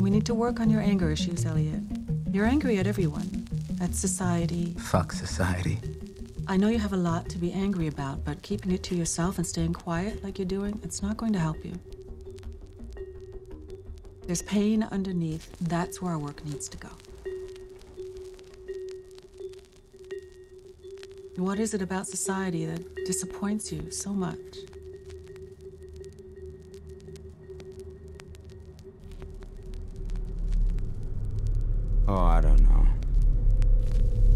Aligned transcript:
And 0.00 0.04
we 0.06 0.10
need 0.10 0.24
to 0.24 0.34
work 0.34 0.60
on 0.60 0.70
your 0.70 0.80
anger 0.80 1.10
issues, 1.10 1.44
Elliot. 1.44 1.82
You're 2.32 2.46
angry 2.46 2.78
at 2.78 2.86
everyone. 2.86 3.46
At 3.82 3.94
society. 3.94 4.74
Fuck 4.78 5.12
society. 5.12 5.78
I 6.48 6.56
know 6.56 6.68
you 6.68 6.78
have 6.78 6.94
a 6.94 6.96
lot 6.96 7.28
to 7.28 7.36
be 7.36 7.52
angry 7.52 7.86
about, 7.86 8.24
but 8.24 8.40
keeping 8.40 8.72
it 8.72 8.82
to 8.84 8.94
yourself 8.94 9.36
and 9.36 9.46
staying 9.46 9.74
quiet 9.74 10.24
like 10.24 10.38
you're 10.38 10.46
doing, 10.46 10.80
it's 10.82 11.02
not 11.02 11.18
going 11.18 11.34
to 11.34 11.38
help 11.38 11.62
you. 11.62 11.74
There's 14.26 14.40
pain 14.40 14.84
underneath. 14.84 15.54
That's 15.60 16.00
where 16.00 16.12
our 16.12 16.18
work 16.18 16.42
needs 16.46 16.66
to 16.70 16.78
go. 16.78 16.88
What 21.36 21.58
is 21.58 21.74
it 21.74 21.82
about 21.82 22.06
society 22.06 22.64
that 22.64 23.04
disappoints 23.04 23.70
you 23.70 23.90
so 23.90 24.14
much? 24.14 24.38
Don't 32.60 32.74
know. 32.74 32.86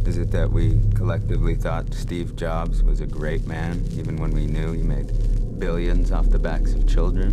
Is 0.07 0.19
it 0.19 0.31
that 0.33 0.51
we 0.51 0.81
collectively 0.95 1.55
thought 1.55 1.93
Steve 1.95 2.37
Jobs 2.37 2.83
was 2.83 3.01
a 3.01 3.07
great 3.07 3.47
man, 3.47 3.83
even 3.93 4.17
when 4.17 4.33
we 4.33 4.47
knew 4.47 4.73
he 4.73 4.83
made 4.83 5.59
billions 5.59 6.13
off 6.13 6.29
the 6.29 6.39
backs 6.39 6.75
of 6.75 6.87
children? 6.87 7.33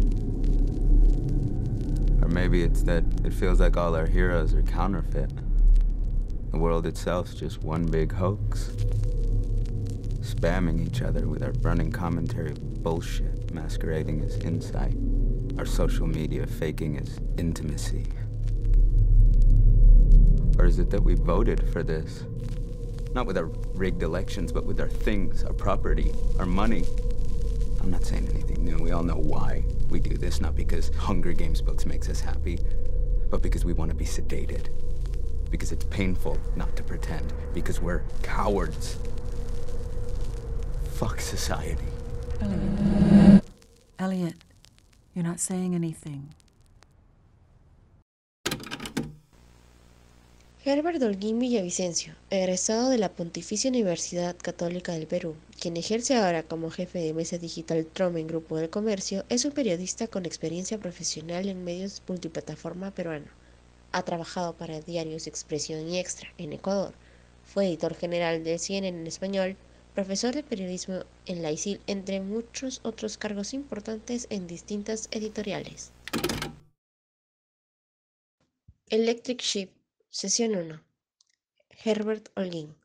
Or 2.22 2.30
maybe 2.30 2.64
it's 2.64 2.84
that 2.84 3.04
it 3.26 3.34
feels 3.34 3.60
like 3.60 3.76
all 3.78 3.96
our 3.96 4.06
heroes 4.06 4.54
are 4.54 4.62
counterfeit. 4.62 5.32
The 6.52 6.58
world 6.58 6.86
itself's 6.86 7.34
just 7.34 7.64
one 7.64 7.86
big 7.86 8.12
hoax. 8.14 8.70
Spamming 10.22 10.86
each 10.86 11.02
other 11.02 11.28
with 11.28 11.44
our 11.44 11.52
burning 11.52 11.92
commentary 11.92 12.54
bullshit 12.54 13.54
masquerading 13.54 14.22
as 14.22 14.38
insight. 14.38 14.96
Our 15.58 15.66
social 15.66 16.08
media 16.08 16.48
faking 16.48 16.98
as 16.98 17.20
intimacy. 17.38 18.06
Or 20.58 20.66
is 20.66 20.80
it 20.80 20.90
that 20.90 21.04
we 21.04 21.16
voted 21.16 21.70
for 21.72 21.84
this? 21.84 22.24
Not 23.14 23.26
with 23.26 23.38
our 23.38 23.46
rigged 23.74 24.04
elections, 24.04 24.52
but 24.52 24.66
with 24.66 24.80
our 24.80 24.88
things, 24.88 25.44
our 25.44 25.54
property, 25.54 26.14
our 26.40 26.46
money. 26.46 26.86
I'm 27.82 27.92
not 27.92 28.06
saying 28.06 28.30
anything 28.30 28.64
new. 28.64 28.78
We 28.78 28.92
all 28.92 29.04
know 29.04 29.18
why 29.18 29.64
we 29.90 30.00
do 30.00 30.16
this, 30.18 30.40
not 30.40 30.56
because 30.56 30.90
Hunger 30.96 31.34
Games 31.34 31.62
books 31.62 31.86
makes 31.86 32.10
us 32.10 32.22
happy, 32.22 32.60
but 33.30 33.42
because 33.42 33.66
we 33.66 33.74
want 33.74 33.90
to 33.90 33.96
be 33.96 34.06
sedated. 34.06 34.70
Because 35.50 35.72
it's 35.72 35.86
painful 35.86 36.38
not 36.56 36.76
to 36.78 36.84
pretend. 36.84 37.34
Because 37.54 37.82
we're 37.82 38.04
cowards. 38.24 38.98
Fuck 40.94 41.20
society. 41.20 41.88
Elliot. 42.40 43.44
Elliot, 44.00 44.36
you're 45.14 45.26
not 45.26 45.40
saying 45.40 45.76
anything. 45.76 46.34
Herbert 50.64 51.02
Holguín 51.02 51.40
Villavicencio, 51.40 52.14
egresado 52.30 52.92
de 52.92 53.00
la 53.00 53.10
Pontificia 53.10 53.72
Universidad 53.72 54.36
Católica 54.38 54.92
del 54.92 55.08
Perú, 55.08 55.36
quien 55.60 55.76
ejerce 55.76 56.16
ahora 56.16 56.44
como 56.44 56.70
jefe 56.70 57.00
de 57.00 57.16
mesa 57.16 57.40
digital 57.40 57.88
Tromen 57.92 58.28
Grupo 58.28 58.58
del 58.58 58.70
Comercio, 58.70 59.26
es 59.30 59.44
un 59.44 59.54
periodista 59.54 60.06
con 60.06 60.28
experiencia 60.28 60.78
profesional 60.78 61.50
en 61.50 61.64
medios 61.64 62.04
multiplataforma 62.08 62.92
peruano. 62.92 63.26
Ha 63.92 64.04
trabajado 64.04 64.54
para 64.54 64.82
diarios 64.82 65.26
Expresión 65.26 65.90
y 65.90 65.98
Extra 65.98 66.32
en 66.38 66.54
Ecuador. 66.54 66.94
Fue 67.44 67.66
editor 67.66 67.96
general 67.96 68.44
de 68.44 68.60
CNN 68.60 69.00
en 69.00 69.08
español, 69.08 69.58
profesor 69.96 70.36
de 70.36 70.44
periodismo 70.44 71.06
en 71.26 71.42
la 71.42 71.52
ISIL, 71.52 71.82
entre 71.88 72.22
muchos 72.22 72.82
otros 72.84 73.18
cargos 73.18 73.56
importantes 73.56 74.28
en 74.30 74.46
distintas 74.46 75.08
editoriales. 75.12 75.92
Electric 78.92 79.42
Sheep 79.42 79.81
Sesión 80.14 80.58
1. 80.58 80.78
Herbert 81.86 82.28
Holguín. 82.36 82.76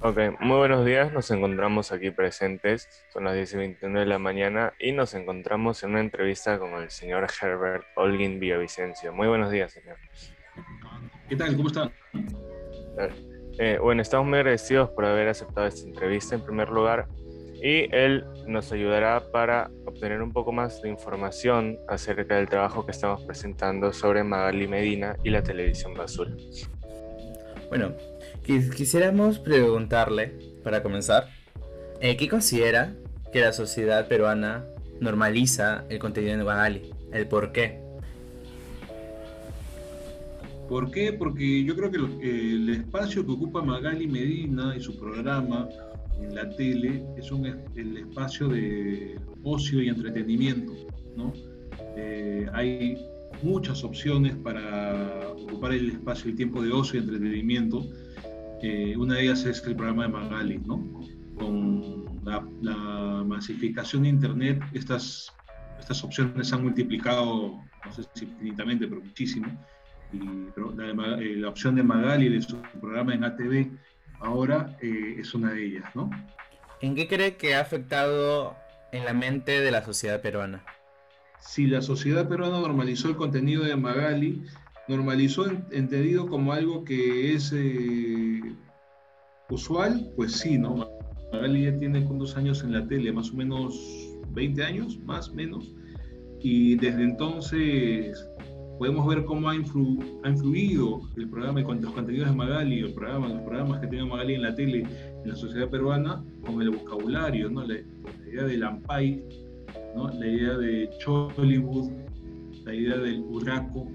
Ok, 0.00 0.18
muy 0.38 0.56
buenos 0.56 0.86
días. 0.86 1.12
Nos 1.12 1.28
encontramos 1.32 1.90
aquí 1.90 2.12
presentes. 2.12 2.88
Son 3.12 3.24
las 3.24 3.34
10 3.34 3.54
y 3.54 3.56
21 3.56 3.98
de 3.98 4.06
la 4.06 4.20
mañana 4.20 4.72
y 4.78 4.92
nos 4.92 5.14
encontramos 5.14 5.82
en 5.82 5.90
una 5.90 6.00
entrevista 6.00 6.60
con 6.60 6.74
el 6.74 6.90
señor 6.90 7.26
Herbert 7.42 7.84
Holguín 7.96 8.38
Villavicencio. 8.38 9.12
Muy 9.12 9.26
buenos 9.26 9.50
días, 9.50 9.72
señor. 9.72 9.96
¿Qué 11.28 11.34
tal? 11.34 11.56
¿Cómo 11.56 11.66
está? 11.66 11.90
Eh, 13.58 13.78
bueno, 13.82 14.00
estamos 14.00 14.28
muy 14.28 14.38
agradecidos 14.38 14.90
por 14.90 15.06
haber 15.06 15.26
aceptado 15.26 15.66
esta 15.66 15.88
entrevista 15.88 16.36
en 16.36 16.44
primer 16.44 16.68
lugar 16.68 17.08
y 17.62 17.88
él 17.94 18.24
nos 18.48 18.72
ayudará 18.72 19.30
para 19.30 19.70
obtener 19.86 20.20
un 20.20 20.32
poco 20.32 20.50
más 20.50 20.82
de 20.82 20.88
información 20.88 21.78
acerca 21.88 22.36
del 22.36 22.48
trabajo 22.48 22.84
que 22.84 22.90
estamos 22.90 23.22
presentando 23.22 23.92
sobre 23.92 24.24
Magali 24.24 24.66
Medina 24.66 25.16
y 25.22 25.30
la 25.30 25.44
televisión 25.44 25.94
basura. 25.94 26.32
Bueno, 27.68 27.92
quisiéramos 28.44 29.38
preguntarle, 29.38 30.34
para 30.64 30.82
comenzar, 30.82 31.28
eh, 32.00 32.16
¿qué 32.16 32.28
considera 32.28 32.94
que 33.32 33.40
la 33.40 33.52
sociedad 33.52 34.08
peruana 34.08 34.64
normaliza 35.00 35.84
el 35.88 36.00
contenido 36.00 36.36
de 36.38 36.44
Magali? 36.44 36.90
¿El 37.12 37.28
por 37.28 37.52
qué? 37.52 37.80
¿Por 40.68 40.90
qué? 40.90 41.12
Porque 41.12 41.62
yo 41.62 41.76
creo 41.76 41.90
que 41.92 41.98
el 41.98 42.68
espacio 42.70 43.24
que 43.24 43.30
ocupa 43.30 43.62
Magali 43.62 44.08
Medina 44.08 44.74
y 44.76 44.80
su 44.80 44.98
programa 44.98 45.68
en 46.24 46.34
la 46.34 46.48
tele 46.50 47.04
es 47.16 47.30
un, 47.30 47.46
el 47.46 47.96
espacio 47.96 48.48
de 48.48 49.18
ocio 49.42 49.82
y 49.82 49.88
entretenimiento. 49.88 50.72
¿no? 51.16 51.32
Eh, 51.96 52.46
hay 52.52 52.96
muchas 53.42 53.82
opciones 53.84 54.36
para 54.36 55.28
ocupar 55.30 55.72
el 55.72 55.90
espacio 55.90 56.30
y 56.30 56.34
tiempo 56.34 56.62
de 56.62 56.72
ocio 56.72 57.00
y 57.00 57.02
entretenimiento. 57.02 57.84
Eh, 58.62 58.96
una 58.96 59.14
de 59.16 59.24
ellas 59.24 59.44
es 59.44 59.64
el 59.66 59.74
programa 59.74 60.04
de 60.04 60.08
Magali, 60.08 60.58
¿no? 60.64 61.00
Con 61.36 62.04
la, 62.24 63.24
masificación 63.26 64.02
de 64.02 64.10
Internet, 64.10 64.62
estas, 64.72 65.32
estas 65.80 66.04
opciones 66.04 66.48
se 66.48 66.54
han 66.54 66.62
multiplicado, 66.62 67.58
no 67.84 67.92
sé 67.92 68.02
si 68.14 68.24
infinitamente, 68.24 68.86
pero 68.86 69.00
muchísimo. 69.00 69.46
Y, 70.12 70.18
eh, 70.18 71.36
la, 71.36 71.48
opción 71.48 71.74
de 71.74 71.82
Magali 71.82 72.28
de 72.28 72.42
su 72.42 72.60
programa 72.80 73.14
en 73.14 73.24
ATV 73.24 73.70
ahora 74.22 74.76
eh, 74.80 75.16
es 75.18 75.34
una 75.34 75.52
de 75.52 75.66
ellas, 75.66 75.84
¿no? 75.94 76.10
¿En 76.80 76.94
qué 76.94 77.06
cree 77.06 77.36
que 77.36 77.54
ha 77.54 77.60
afectado 77.60 78.56
en 78.92 79.04
la 79.04 79.12
mente 79.12 79.60
de 79.60 79.70
la 79.70 79.84
sociedad 79.84 80.20
peruana? 80.20 80.64
Si 81.38 81.66
la 81.66 81.82
sociedad 81.82 82.28
peruana 82.28 82.60
normalizó 82.60 83.08
el 83.08 83.16
contenido 83.16 83.64
de 83.64 83.76
Magali, 83.76 84.42
normalizó 84.88 85.46
entendido 85.70 86.26
como 86.26 86.52
algo 86.52 86.84
que 86.84 87.34
es 87.34 87.52
eh, 87.54 88.40
usual, 89.48 90.10
pues 90.16 90.32
sí, 90.32 90.58
¿no? 90.58 90.88
Magali 91.32 91.64
ya 91.64 91.78
tiene 91.78 92.00
dos 92.00 92.36
años 92.36 92.62
en 92.62 92.72
la 92.72 92.86
tele, 92.86 93.12
más 93.12 93.30
o 93.30 93.34
menos 93.34 93.78
20 94.30 94.62
años, 94.62 94.98
más 95.04 95.28
o 95.28 95.34
menos, 95.34 95.72
y 96.40 96.76
desde 96.76 97.02
entonces 97.02 98.28
podemos 98.82 99.06
ver 99.06 99.24
cómo 99.24 99.48
ha, 99.48 99.54
influido 99.54 101.02
el 101.16 101.28
programa 101.28 101.60
y 101.60 101.62
los 101.62 101.92
contenidos 101.92 102.30
de 102.30 102.34
Magali, 102.34 102.80
el 102.80 102.92
programa, 102.92 103.28
los 103.28 103.42
programas 103.42 103.80
que 103.80 103.86
tiene 103.86 104.06
Magali 104.06 104.34
en 104.34 104.42
la 104.42 104.56
tele, 104.56 104.80
en 105.22 105.30
la 105.30 105.36
sociedad 105.36 105.68
peruana, 105.68 106.24
con 106.44 106.60
el 106.60 106.70
vocabulario, 106.70 107.48
¿no? 107.48 107.64
la, 107.64 107.76
idea 108.28 108.42
del 108.42 108.64
Ampay, 108.64 109.22
¿no? 109.94 110.08
la 110.08 110.26
idea 110.26 110.54
de 110.54 110.90
Chollywood, 110.98 111.92
la 112.64 112.74
idea 112.74 112.96
del 112.96 113.20
Urraco, 113.20 113.86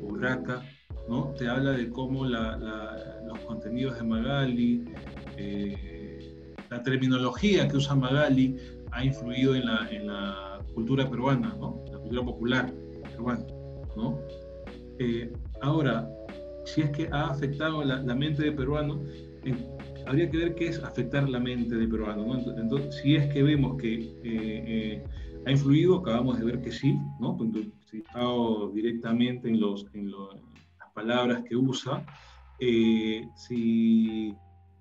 Urraca, 0.00 0.60
¿no? 1.08 1.32
te 1.38 1.48
habla 1.48 1.70
de 1.70 1.88
cómo 1.90 2.24
los 2.24 3.38
contenidos 3.46 3.96
de 3.96 4.02
Magali, 4.02 4.84
eh, 5.36 6.52
la 6.68 6.82
terminología 6.82 7.68
que 7.68 7.76
usa 7.76 7.94
Magali 7.94 8.56
ha 8.90 9.04
influido 9.04 9.54
en 9.54 9.66
la, 9.66 9.88
en 9.88 10.08
la 10.08 10.58
cultura 10.74 11.08
peruana, 11.08 11.54
¿no? 11.60 11.84
la 11.92 11.98
cultura 11.98 12.24
popular 12.24 12.74
peruana. 13.08 13.61
¿No? 13.96 14.18
Eh, 14.98 15.32
ahora, 15.60 16.08
si 16.64 16.82
es 16.82 16.90
que 16.90 17.08
ha 17.10 17.26
afectado 17.26 17.82
la, 17.84 18.14
mente 18.14 18.42
de 18.42 18.52
peruano, 18.52 19.00
habría 20.06 20.30
que 20.30 20.36
ver 20.36 20.54
qué 20.54 20.68
es 20.68 20.78
afectar 20.82 21.28
la 21.28 21.40
mente 21.40 21.74
de 21.74 21.88
peruano, 21.88 22.26
¿no? 22.26 22.56
Entonces, 22.58 22.94
si 23.02 23.16
es 23.16 23.32
que 23.32 23.42
vemos 23.42 23.80
que 23.80 23.94
eh, 23.94 24.12
eh, 24.24 25.04
ha 25.46 25.50
influido, 25.50 25.98
acabamos 25.98 26.38
de 26.38 26.44
ver 26.44 26.60
que 26.60 26.70
sí, 26.70 26.96
¿no? 27.20 27.38
estado 27.92 28.70
directamente 28.70 29.48
en, 29.48 29.60
los, 29.60 29.86
en, 29.92 30.10
las 30.10 30.90
palabras 30.94 31.42
que 31.48 31.56
usa, 31.56 32.04
si 33.36 34.34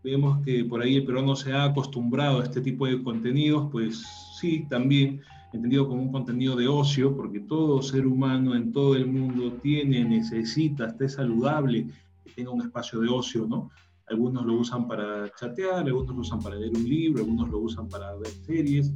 vemos 0.04 0.40
que 0.44 0.64
por 0.66 0.82
ahí 0.82 0.98
el 0.98 1.06
peruano 1.06 1.36
se 1.36 1.54
ha 1.54 1.66
acostumbrado 1.66 2.42
a 2.42 2.44
este 2.44 2.62
tipo 2.62 2.86
de 2.86 3.02
contenidos, 3.02 3.70
pues 3.72 4.04
sí, 4.40 4.66
también 4.70 5.22
entendido 5.54 5.88
como 5.88 6.02
un 6.02 6.12
contenido 6.12 6.56
de 6.56 6.68
ocio, 6.68 7.16
porque 7.16 7.42
todo 7.42 7.82
ser 7.82 8.08
humano 8.08 8.56
en 8.56 8.72
todo 8.72 8.96
el 8.96 9.06
mundo 9.06 9.54
tiene, 9.62 10.04
necesita, 10.06 10.88
esté 10.88 11.10
saludable, 11.10 11.88
que 12.24 12.32
tenga 12.32 12.52
un 12.52 12.62
espacio 12.62 13.02
de 13.02 13.10
ocio, 13.10 13.46
¿no? 13.48 13.70
Algunos 14.08 14.46
lo 14.46 14.54
usan 14.54 14.88
para 14.88 15.30
chatear, 15.36 15.86
algunos 15.86 16.16
lo 16.16 16.22
usan 16.22 16.40
para 16.40 16.56
leer 16.56 16.72
un 16.76 16.84
libro, 16.84 17.20
algunos 17.20 17.50
lo 17.50 17.60
usan 17.60 17.88
para 17.90 18.16
ver 18.16 18.28
series, 18.28 18.94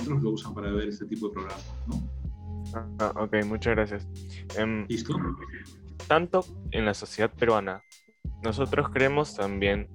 otros 0.00 0.22
lo 0.22 0.30
usan 0.30 0.54
para 0.54 0.70
ver 0.70 0.88
este 0.88 1.06
tipo 1.06 1.28
de 1.28 1.34
programas, 1.34 1.74
¿no? 1.86 2.16
Ah, 2.98 3.12
ok, 3.16 3.44
muchas 3.46 3.74
gracias. 3.74 4.08
Em, 4.56 4.86
¿Listo? 4.88 5.14
tanto 6.06 6.44
en 6.70 6.84
la 6.84 6.94
sociedad 6.94 7.32
peruana, 7.32 7.82
nosotros 8.42 8.88
creemos 8.90 9.34
también 9.34 9.88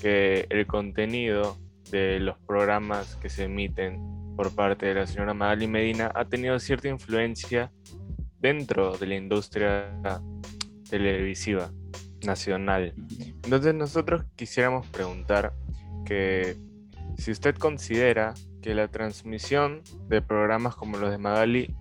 que 0.00 0.46
el 0.48 0.66
contenido 0.66 1.56
de 1.90 2.20
los 2.20 2.38
programas 2.38 3.16
que 3.16 3.28
se 3.28 3.44
emiten 3.44 4.19
por 4.36 4.54
parte 4.54 4.86
de 4.86 4.94
la 4.94 5.06
señora 5.06 5.34
Magali 5.34 5.66
Medina 5.66 6.10
ha 6.14 6.24
tenido 6.24 6.58
cierta 6.58 6.88
influencia 6.88 7.72
dentro 8.40 8.96
de 8.96 9.06
la 9.06 9.16
industria 9.16 9.92
televisiva 10.88 11.70
nacional. 12.24 12.94
Entonces 13.44 13.74
nosotros 13.74 14.24
quisiéramos 14.36 14.86
preguntar 14.86 15.54
que 16.04 16.56
si 17.16 17.30
usted 17.30 17.54
considera 17.56 18.34
que 18.62 18.74
la 18.74 18.88
transmisión 18.88 19.82
de 20.08 20.22
programas 20.22 20.74
como 20.74 20.96
los 20.98 21.10
de 21.10 21.18
Magali 21.18 21.74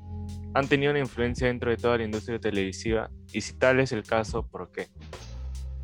han 0.53 0.67
tenido 0.67 0.91
una 0.91 0.99
influencia 0.99 1.47
dentro 1.47 1.71
de 1.71 1.77
toda 1.77 1.97
la 1.97 2.03
industria 2.03 2.39
televisiva 2.39 3.09
y 3.33 3.41
si 3.41 3.53
tal 3.53 3.79
es 3.79 3.91
el 3.91 4.03
caso, 4.03 4.45
¿por 4.45 4.71
qué? 4.71 4.87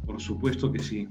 Por 0.06 0.22
supuesto 0.22 0.72
que 0.72 0.80
sí. 0.80 1.08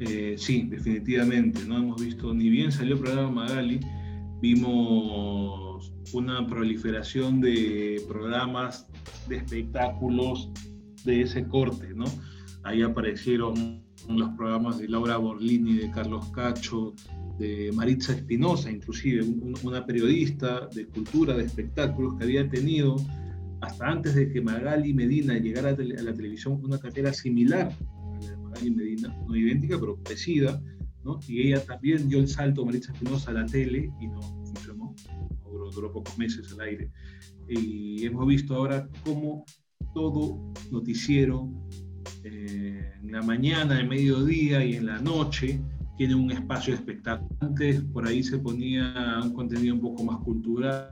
Eh, 0.00 0.34
sí, 0.36 0.66
definitivamente. 0.68 1.64
No 1.66 1.78
hemos 1.78 2.02
visto, 2.02 2.34
ni 2.34 2.48
bien 2.48 2.72
salió 2.72 2.94
el 2.94 3.00
programa 3.00 3.30
Magali, 3.30 3.80
vimos 4.42 5.92
una 6.12 6.44
proliferación 6.48 7.40
de 7.40 8.02
programas 8.08 8.88
de 9.28 9.36
espectáculos 9.36 10.50
de 11.04 11.22
ese 11.22 11.46
corte, 11.46 11.94
¿no? 11.94 12.04
Ahí 12.64 12.82
aparecieron 12.82 13.82
los 14.08 14.28
programas 14.30 14.78
de 14.78 14.88
Laura 14.88 15.16
Borlini, 15.16 15.74
de 15.74 15.90
Carlos 15.92 16.26
Cacho, 16.30 16.92
de 17.38 17.70
Maritza 17.72 18.14
Espinosa, 18.14 18.70
inclusive, 18.70 19.24
una 19.62 19.86
periodista 19.86 20.68
de 20.74 20.86
cultura, 20.86 21.36
de 21.36 21.44
espectáculos 21.44 22.16
que 22.18 22.24
había 22.24 22.48
tenido 22.48 22.96
hasta 23.60 23.86
antes 23.86 24.16
de 24.16 24.28
que 24.28 24.40
Magali 24.40 24.92
Medina 24.92 25.38
llegara 25.38 25.70
a, 25.70 25.76
la 25.76 26.12
televisión 26.12 26.60
una 26.64 26.78
carrera 26.78 27.12
similar 27.12 27.68
a 27.70 28.24
la 28.24 28.28
de 28.28 28.36
Magali 28.38 28.70
Medina, 28.72 29.16
no 29.26 29.36
idéntica, 29.36 29.78
pero 29.78 29.96
parecida, 30.02 30.60
¿no? 31.04 31.18
Y 31.28 31.48
ella 31.48 31.64
también 31.64 32.08
dio 32.08 32.18
el 32.18 32.28
salto, 32.28 32.64
Maritza 32.64 32.92
Espinosa, 32.92 33.30
a 33.30 33.34
la 33.34 33.46
tele 33.46 33.90
y 34.00 34.06
no 34.06 34.20
funcionó, 34.20 34.94
duró, 35.44 35.70
duró 35.70 35.92
pocos 35.92 36.16
meses 36.18 36.52
al 36.52 36.60
aire. 36.60 36.90
Y 37.48 38.04
hemos 38.04 38.26
visto 38.26 38.54
ahora 38.54 38.88
cómo 39.04 39.44
todo 39.94 40.38
noticiero 40.70 41.50
eh, 42.24 42.92
en 43.02 43.12
la 43.12 43.22
mañana, 43.22 43.80
en 43.80 43.88
mediodía 43.88 44.64
y 44.64 44.76
en 44.76 44.86
la 44.86 44.98
noche 44.98 45.60
tiene 45.96 46.14
un 46.14 46.30
espacio 46.30 46.72
de 46.72 46.80
espectáculo. 46.80 47.30
Antes 47.40 47.82
por 47.92 48.06
ahí 48.06 48.22
se 48.22 48.38
ponía 48.38 49.20
un 49.22 49.32
contenido 49.32 49.74
un 49.74 49.80
poco 49.80 50.04
más 50.04 50.18
cultural, 50.18 50.90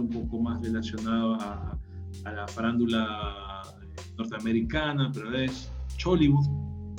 un 0.00 0.08
poco 0.08 0.40
más 0.40 0.60
relacionado 0.62 1.34
a, 1.34 1.78
a 2.24 2.32
la 2.32 2.48
farándula 2.48 3.62
eh, 3.82 4.00
norteamericana, 4.16 5.10
pero 5.12 5.36
es 5.36 5.70
Chollywood, 5.96 6.46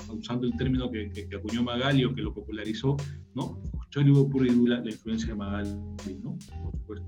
usando 0.09 0.47
el 0.47 0.56
término 0.57 0.89
que, 0.92 1.09
que, 1.09 1.36
acuñó 1.36 1.63
Magali 1.63 2.06
o 2.06 2.13
que 2.13 2.21
lo 2.21 2.33
popularizó, 2.33 2.97
¿no? 3.33 3.62
Chollywood 3.89 4.30
pura 4.31 4.47
y 4.47 4.56
dura 4.56 4.80
la 4.80 4.92
influencia 4.92 5.30
de 5.30 5.36
Magali, 5.36 5.69
¿no? 6.21 6.38
Por 6.62 6.71
supuesto. 6.71 7.07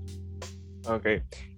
Ok, 0.86 1.06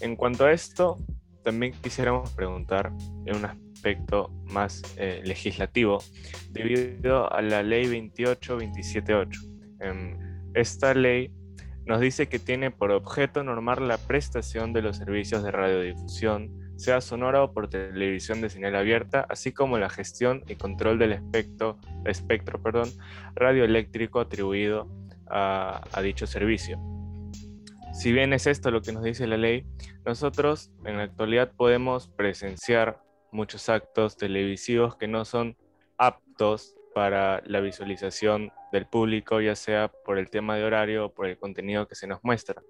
en 0.01 0.17
cuanto 0.17 0.45
a 0.45 0.53
esto, 0.53 0.97
también 1.43 1.73
quisiéramos 1.83 2.31
preguntar 2.33 2.93
en 3.27 3.37
un 3.37 3.45
aspecto 3.45 4.31
más 4.53 4.83
eh, 4.97 5.23
legislativo, 5.25 6.03
debido 6.51 7.33
a 7.33 7.41
la 7.43 7.63
ley 7.63 7.85
28278. 7.87 9.41
Em, 9.81 10.19
esta 10.55 10.95
ley 10.95 11.33
nos 11.87 12.01
dice 12.01 12.29
que 12.29 12.39
tiene 12.39 12.71
por 12.71 12.91
objeto 12.91 13.43
normar 13.43 13.81
la 13.81 13.99
prestación 13.99 14.73
de 14.73 14.83
los 14.83 14.99
servicios 14.99 15.43
de 15.43 15.51
radiodifusión, 15.51 16.70
sea 16.81 17.03
sonora 17.03 17.43
o 17.43 17.53
por 17.53 17.69
televisión 17.69 18.41
de 18.41 18.49
señal 18.49 18.75
abierta, 18.75 19.27
así 19.29 19.53
como 19.53 19.77
la 19.79 19.91
gestión 19.91 20.43
y 20.49 20.55
control 20.55 20.99
del 20.99 21.13
espectro, 21.13 21.79
radioeléctrico 23.35 24.21
atribuido 24.21 24.89
a, 25.29 25.83
a 25.93 26.03
dicho 26.03 26.27
servicio. 26.27 26.79
Si 27.93 28.13
bien 28.13 28.33
es 28.33 28.47
esto 28.47 28.71
lo 28.71 28.81
que 28.81 28.93
nos 28.93 29.03
dice 29.03 29.27
la 29.27 29.37
ley, 29.37 29.67
nosotros 30.07 30.71
en 30.87 30.97
la 30.97 31.03
actualidad 31.03 31.53
podemos 31.55 32.09
presenciar 32.09 33.03
muchos 33.31 33.69
actos 33.69 34.17
televisivos 34.17 34.97
que 34.97 35.07
no 35.07 35.27
son 35.27 35.57
aptos 35.99 36.75
para 36.95 37.43
la 37.47 37.61
visualización 37.61 38.53
del 38.73 38.87
público, 38.87 39.41
ya 39.41 39.55
sea 39.55 39.89
por 39.89 40.19
el 40.19 40.31
tema 40.31 40.57
de 40.57 40.65
horario 40.65 41.07
o 41.07 41.15
por 41.15 41.27
el 41.27 41.39
contenido 41.39 41.87
que 41.87 41.95
se 41.95 42.07
nos 42.07 42.23
muestra. 42.23 42.63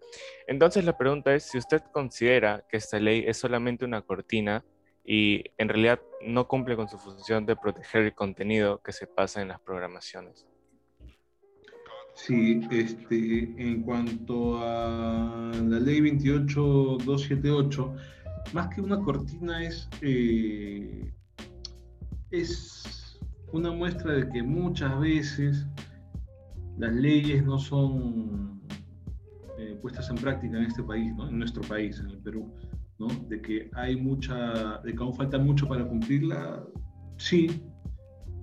Entonces 0.46 0.84
la 0.84 0.96
pregunta 0.96 1.34
es 1.34 1.44
si 1.44 1.58
usted 1.58 1.82
considera 1.93 2.64
que 2.69 2.76
esta 2.76 2.99
ley 2.99 3.25
es 3.26 3.38
solamente 3.38 3.84
una 3.84 4.02
cortina 4.02 4.64
y 5.05 5.44
en 5.58 5.69
realidad 5.69 6.00
no 6.22 6.46
cumple 6.46 6.76
con 6.76 6.88
su 6.88 6.99
función 6.99 7.46
de 7.46 7.56
proteger 7.56 8.02
el 8.02 8.14
contenido 8.14 8.82
que 8.82 8.93
se 8.93 9.06
pasa 9.06 9.43
en 9.43 9.49
las 9.49 9.61
programaciones. 9.61 10.46
Sí, 12.14 12.61
este, 12.70 13.55
en 13.56 13.82
cuanto 13.82 14.58
a 14.58 15.52
la 15.55 15.81
ley 15.81 16.00
28278, 16.00 17.94
más 18.52 18.75
que 18.75 18.81
una 18.81 19.00
cortina 19.00 19.64
es, 19.64 19.88
eh, 20.02 21.11
es 22.31 23.00
una 23.52 23.73
muestra 23.73 24.12
de 24.14 24.29
que 24.29 24.43
muchas 24.43 24.99
veces 25.00 25.67
las 26.79 26.93
leyes 26.94 27.44
no 27.44 27.58
son 27.58 28.61
eh, 29.58 29.79
puestas 29.82 30.08
en 30.11 30.17
práctica 30.17 30.56
en 30.56 30.64
este 30.64 30.82
país, 30.82 31.12
en 31.29 31.38
nuestro 31.38 31.62
país, 31.62 31.99
en 32.00 32.11
el 32.11 32.19
Perú, 32.19 32.52
¿no? 32.99 33.08
de 33.29 33.41
que 33.43 33.70
hay 33.75 33.97
mucha, 33.97 34.79
de 34.79 34.94
que 34.94 35.02
aún 35.02 35.14
falta 35.14 35.38
mucho 35.38 35.69
para 35.69 35.87
cumplirla, 35.87 36.64
sí, 37.19 37.62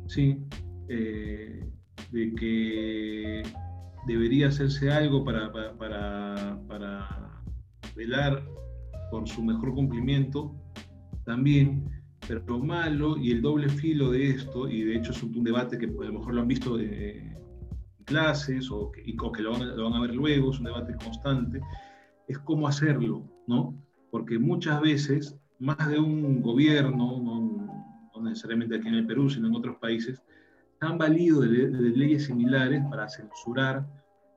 sí, 0.07 0.45
eh, 0.89 1.67
de 2.11 2.35
que 2.35 3.43
debería 4.05 4.47
hacerse 4.47 4.91
algo 4.91 5.23
para, 5.23 5.51
para, 5.77 6.59
para 6.67 7.43
velar 7.95 8.43
por 9.09 9.27
su 9.27 9.43
mejor 9.43 9.73
cumplimiento, 9.73 10.55
también, 11.25 11.89
pero 12.27 12.43
lo 12.45 12.59
malo 12.59 13.17
y 13.17 13.31
el 13.31 13.41
doble 13.41 13.69
filo 13.69 14.11
de 14.11 14.29
esto, 14.31 14.67
y 14.67 14.83
de 14.83 14.97
hecho 14.97 15.11
es 15.11 15.23
un, 15.23 15.43
debate 15.43 15.77
que 15.77 15.85
a 15.85 15.89
lo 15.89 16.13
mejor 16.13 16.33
lo 16.33 16.41
han 16.41 16.47
visto 16.47 16.77
en 16.79 17.37
clases 18.03 18.69
o 18.69 18.91
que, 18.91 19.03
que 19.03 19.41
lo, 19.41 19.51
van, 19.51 19.93
a 19.93 20.01
ver 20.01 20.13
luego, 20.13 20.51
es 20.51 20.59
un 20.59 20.65
debate 20.65 20.95
constante, 21.01 21.61
es 22.27 22.37
cómo 22.39 22.67
hacerlo, 22.67 23.23
¿no? 23.47 23.73
Porque 24.11 24.37
muchas 24.39 24.81
veces, 24.81 25.37
más 25.59 25.89
de 25.89 25.99
un 25.99 26.41
gobierno, 26.41 27.19
no, 27.19 28.21
necesariamente 28.21 28.75
aquí 28.75 28.87
en 28.87 28.95
el 28.95 29.07
Perú, 29.07 29.29
sino 29.29 29.47
en 29.47 29.55
otros 29.55 29.77
países, 29.77 30.21
han 30.79 30.97
valido 30.97 31.43
leyes 31.43 32.25
similares 32.25 32.83
para 32.89 33.07
censurar 33.07 33.87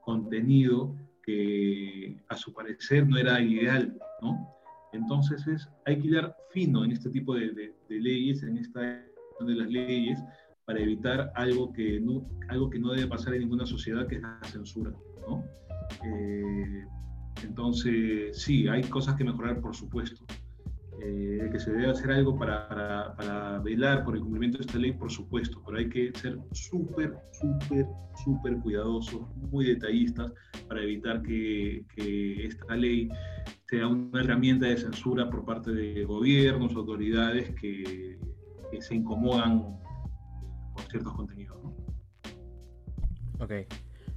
contenido 0.02 0.94
que 1.22 2.22
a 2.28 2.36
su 2.36 2.52
parecer 2.52 3.06
no 3.06 3.18
era 3.18 3.40
ideal, 3.40 3.98
¿no? 4.22 4.59
Entonces 4.92 5.46
es, 5.46 5.68
hay 5.86 6.00
que 6.00 6.08
ir 6.08 6.32
fino 6.50 6.84
en 6.84 6.92
este 6.92 7.10
tipo 7.10 7.34
de, 7.34 7.52
de, 7.52 8.00
leyes, 8.00 8.42
en 8.42 8.58
esta 8.58 8.80
de 8.80 9.54
las 9.54 9.70
leyes, 9.70 10.22
para 10.64 10.80
evitar 10.80 11.32
algo 11.34 11.72
que, 11.72 12.00
no, 12.00 12.28
algo 12.48 12.70
que 12.70 12.78
no 12.78 12.92
debe 12.92 13.06
pasar 13.06 13.34
en 13.34 13.40
ninguna 13.40 13.66
sociedad, 13.66 14.06
que 14.06 14.16
es 14.16 14.22
la 14.22 14.38
censura. 14.44 14.92
¿no? 15.28 15.44
Eh, 16.04 16.84
entonces, 17.42 18.40
sí, 18.40 18.68
hay 18.68 18.82
cosas 18.82 19.16
que 19.16 19.24
mejorar, 19.24 19.60
por 19.60 19.74
supuesto. 19.74 20.24
Eh, 21.02 21.48
que 21.50 21.58
se 21.58 21.70
debe 21.72 21.90
hacer 21.90 22.10
algo 22.10 22.38
para, 22.38 22.68
para, 22.68 23.16
para, 23.16 23.58
velar 23.60 24.04
por 24.04 24.16
el 24.16 24.20
cumplimiento 24.20 24.58
de 24.58 24.66
esta 24.66 24.78
ley, 24.78 24.92
por 24.92 25.10
supuesto, 25.10 25.62
pero 25.64 25.78
hay 25.78 25.88
que 25.88 26.12
ser 26.14 26.38
súper, 26.52 27.14
súper, 27.32 27.86
súper 28.22 28.58
cuidadosos, 28.58 29.22
muy 29.50 29.64
detallistas 29.64 30.30
para 30.68 30.82
evitar 30.82 31.22
que, 31.22 31.86
que, 31.96 32.46
esta 32.46 32.76
ley 32.76 33.08
sea 33.70 33.86
una 33.86 34.20
herramienta 34.20 34.66
de 34.66 34.76
censura 34.76 35.30
por 35.30 35.46
parte 35.46 35.70
de 35.72 36.04
gobiernos, 36.04 36.74
autoridades 36.74 37.48
que, 37.54 38.18
que 38.70 38.82
se 38.82 38.96
incomodan 38.96 39.80
por 40.74 40.82
ciertos 40.90 41.14
contenidos. 41.14 41.56
Ok. 43.38 43.52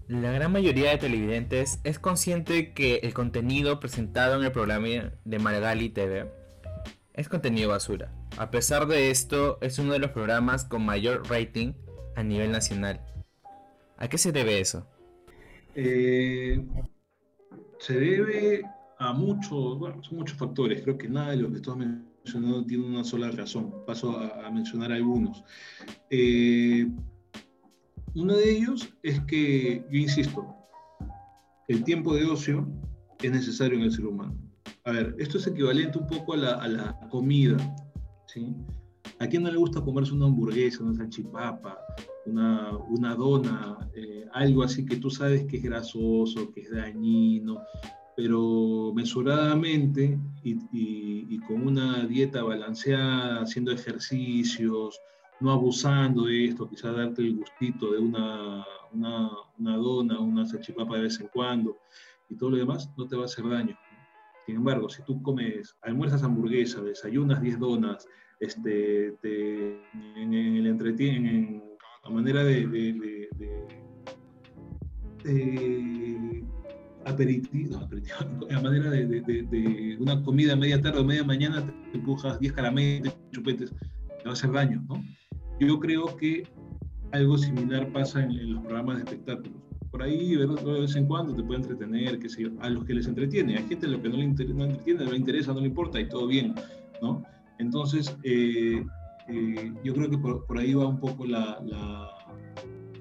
La 0.10 0.34
gran 0.34 0.52
mayoría 0.52 0.90
de 0.90 0.98
televidentes 0.98 1.80
es 1.86 1.98
consciente 1.98 2.74
que 2.74 2.96
el 3.04 3.13
contenido 3.13 3.80
presentado 3.80 4.38
en 4.38 4.46
el 4.46 4.52
programa 4.52 5.13
de 5.24 5.40
Margali 5.40 5.90
TV 5.90 6.43
es 7.13 7.29
contenido 7.29 7.70
basura. 7.70 8.12
A 8.38 8.50
pesar 8.50 8.88
de 8.88 9.12
esto, 9.12 9.58
es 9.62 9.77
uno 9.79 9.93
de 9.93 10.00
los 10.00 10.12
programas 10.12 10.65
con 10.65 10.86
mayor 10.86 11.29
rating 11.29 11.74
a 12.15 12.24
nivel 12.24 12.51
nacional. 12.51 13.01
¿A 13.98 14.08
qué 14.08 14.17
se 14.17 14.32
debe 14.32 14.60
eso? 14.60 14.88
Eh, 15.75 16.63
se 17.79 18.00
debe 18.00 18.63
a 18.98 19.13
muchos, 19.13 19.77
bueno, 19.77 20.03
son 20.03 20.17
muchos 20.17 20.38
factores. 20.38 20.82
Creo 20.82 20.98
que 20.98 21.08
nada 21.08 21.32
de 21.32 21.38
lo 21.38 21.50
que 21.50 21.58
estás 21.58 21.75
mencionando 21.75 22.65
tiene 22.65 22.86
una 22.86 23.03
sola 23.03 23.29
razón. 23.32 23.74
Paso 23.86 24.17
a, 24.17 24.50
mencionar 24.50 24.91
algunos. 24.91 25.43
Eh, 26.10 26.88
uno 28.15 28.36
de 28.36 28.51
ellos 28.51 28.89
es 29.03 29.20
que, 29.22 29.86
yo 29.89 29.98
insisto, 29.98 30.55
el 31.67 31.84
tiempo 31.84 32.15
de 32.15 32.25
ocio 32.25 32.67
es 33.22 33.32
necesario 33.32 33.77
en 33.77 33.86
el 33.86 33.91
ser 33.91 34.05
humano. 34.05 34.36
A 34.86 34.92
ver, 34.92 35.16
esto 35.18 35.38
es 35.38 35.48
equivalente 35.48 35.98
un 35.98 36.08
poco 36.08 36.34
a 36.34 36.38
la, 36.38 37.00
comida, 37.10 37.58
¿sí? 38.28 38.54
¿A 39.20 39.28
quién 39.28 39.44
no 39.44 39.52
le 39.52 39.58
gusta 39.58 39.82
comerse 39.82 40.13
una 40.13 40.25
hamburguesa, 40.25 40.84
una 40.84 40.96
salchipapa, 40.96 41.78
una, 42.25 42.78
una 42.90 43.16
dona, 43.16 43.78
eh, 43.96 44.25
algo 44.34 44.63
así 44.63 44.86
que 44.86 44.98
tú 44.98 45.10
sabes 45.10 45.46
que 45.46 45.58
es 45.58 45.63
grasoso, 45.63 46.52
que 46.52 46.62
es 46.62 46.72
dañino, 46.72 47.62
pero 48.16 48.92
mesuradamente 48.94 50.20
y, 50.44 50.58
y, 50.72 51.40
con 51.48 51.68
una 51.68 52.06
dieta 52.06 52.44
balanceada, 52.44 53.42
haciendo 53.42 53.72
ejercicios, 53.72 55.00
no 55.40 55.52
abusando 55.52 56.25
de 56.25 56.46
esto, 56.46 56.70
quizás 56.70 56.96
darte 56.96 57.22
el 57.22 57.38
gustito 57.38 57.92
de 57.92 58.00
una, 58.00 58.66
una, 58.92 59.30
una 59.58 59.78
dona, 59.78 60.20
una 60.20 60.46
salchipapa 60.46 60.96
de 60.96 61.04
vez 61.04 61.20
en 61.20 61.28
cuando 61.28 61.78
y 62.30 62.36
todo 62.36 62.52
lo 62.52 62.58
demás, 62.58 62.90
no 62.98 63.08
te 63.08 63.16
va 63.16 63.24
a 63.24 63.25
hacer 63.25 63.48
daño. 63.48 63.78
Sin 64.46 64.58
embargo, 64.58 64.90
si 64.90 65.02
tú 65.04 65.22
comes, 65.22 65.76
almuerzas 65.82 66.24
hamburguesa, 66.24 66.82
desayunas 66.82 67.42
10 67.42 67.60
donas, 67.60 68.08
este, 68.40 69.16
en, 70.16 70.34
el 70.34 70.68
entretienen, 70.68 71.64
a 72.04 72.10
manera 72.10 72.44
de, 72.44 72.68
de, 72.68 73.30
de, 75.24 76.44
aperitivo, 77.06 77.80
a 78.52 78.62
manera 78.62 78.90
de, 78.90 79.98
una 80.00 80.22
comida 80.24 80.56
media 80.56 80.82
tarde 80.82 81.00
o 81.00 81.06
media 81.06 81.24
mañana, 81.24 81.66
te 81.66 81.98
empujas 81.98 82.40
10 82.40 82.54
caramelos, 82.54 83.18
chupetes, 83.32 83.72
te 83.72 84.24
va 84.26 84.32
a 84.32 84.34
hacer 84.34 84.52
daño, 84.52 84.84
¿no? 84.90 85.04
Yo 85.60 85.80
creo 85.80 86.18
que 86.18 86.44
algo 87.12 87.38
similar 87.38 87.92
pasa 87.94 88.24
en, 88.24 88.54
los 88.54 88.64
programas 88.64 88.98
de 88.98 89.04
espectáculos. 89.04 89.62
Por 89.94 90.02
ahí, 90.02 90.36
de 90.36 90.48
vez 90.48 90.96
en 90.96 91.06
cuando 91.06 91.36
te 91.36 91.44
puede 91.44 91.60
entretener, 91.60 92.18
que 92.18 92.28
sé 92.28 92.52
a 92.62 92.70
los 92.72 92.84
que 92.84 92.96
les 92.96 93.06
entretiene. 93.06 93.58
Hay 93.58 93.68
gente 93.68 93.86
a 93.86 93.90
lo 93.90 94.02
que 94.02 94.10
no 94.10 94.18
le, 94.18 94.26
no 94.26 94.64
entretiene, 94.64 95.06
no 95.06 95.12
le 95.12 95.18
interesa, 95.18 95.54
no 95.54 95.60
le 95.60 95.68
importa 95.68 96.02
y 96.02 96.10
todo 96.10 96.26
bien, 96.26 96.56
¿no? 97.00 97.22
Entonces, 97.60 98.18
eh, 98.24 98.84
eh, 99.28 99.74
yo 99.84 99.94
creo 99.94 100.10
que 100.10 100.18
por, 100.18 100.58
ahí 100.58 100.74
va 100.74 100.88
un 100.88 101.00
poco 101.00 101.28
la, 101.28 101.62
la, 101.64 102.10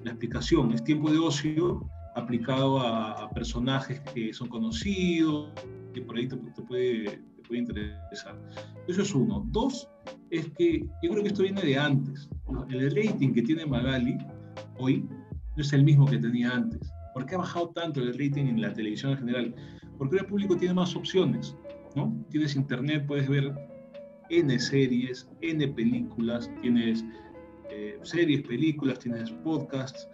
explicación. 0.05 0.71
Es 0.71 0.83
tiempo 0.83 1.09
de 1.09 1.17
ocio 1.17 1.89
aplicado 2.15 2.79
a, 2.79 3.27
personajes 3.31 3.99
que 4.13 4.31
son 4.31 4.47
conocidos, 4.47 5.51
que 5.95 6.01
por 6.03 6.15
ahí 6.15 6.27
te, 6.27 6.37
puede, 6.37 7.05
te, 7.05 7.41
puede, 7.41 7.59
interesar. 7.59 8.39
Eso 8.87 9.01
es 9.01 9.15
uno. 9.15 9.43
Dos, 9.47 9.89
es 10.29 10.47
que 10.59 10.85
yo 11.01 11.09
creo 11.09 11.23
que 11.23 11.29
esto 11.29 11.41
viene 11.41 11.63
de 11.63 11.75
antes. 11.75 12.29
El 12.69 12.95
rating 12.95 13.33
que 13.33 13.41
tiene 13.41 13.65
Magali 13.65 14.15
hoy 14.77 15.03
no 15.55 15.61
es 15.61 15.73
el 15.73 15.83
mismo 15.83 16.05
que 16.05 16.17
tenía 16.17 16.51
antes. 16.51 16.91
¿Por 17.13 17.25
qué 17.25 17.35
ha 17.35 17.39
bajado 17.39 17.69
tanto 17.69 18.01
el 18.01 18.13
rating 18.13 18.45
en 18.47 18.61
la 18.61 18.73
televisión 18.73 19.11
en 19.11 19.17
general? 19.19 19.55
Porque 19.97 20.17
el 20.17 20.25
público 20.25 20.57
tiene 20.57 20.73
más 20.73 20.95
opciones. 20.95 21.55
¿no? 21.95 22.15
Tienes 22.29 22.55
internet, 22.55 23.05
puedes 23.07 23.29
ver 23.29 23.53
N 24.29 24.59
series, 24.59 25.29
N 25.41 25.67
películas, 25.69 26.49
tienes 26.61 27.05
eh, 27.69 27.99
series, 28.03 28.41
películas, 28.43 28.99
tienes 28.99 29.31
podcasts, 29.43 30.07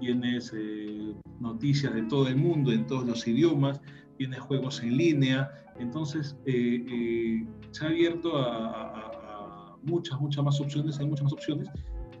tienes 0.00 0.52
eh, 0.56 1.14
noticias 1.40 1.94
de 1.94 2.02
todo 2.04 2.28
el 2.28 2.36
mundo, 2.36 2.72
en 2.72 2.86
todos 2.86 3.06
los 3.06 3.26
idiomas, 3.26 3.80
tienes 4.16 4.40
juegos 4.40 4.82
en 4.82 4.96
línea, 4.96 5.50
entonces 5.78 6.36
eh, 6.46 7.44
se 7.70 7.84
ha 7.84 7.88
abierto 7.88 8.36
a, 8.36 9.76
muchas, 9.82 10.20
muchas 10.20 10.44
más 10.44 10.60
opciones, 10.60 10.98
hay 10.98 11.06
muchas 11.06 11.24
más 11.24 11.32
opciones 11.32 11.68